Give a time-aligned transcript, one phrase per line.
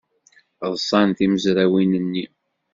[0.73, 2.25] Ḍṣant tmezrawin-nni.